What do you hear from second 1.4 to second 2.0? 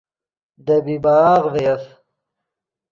ڤے یف